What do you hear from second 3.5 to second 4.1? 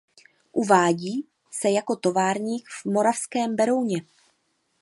Berouně.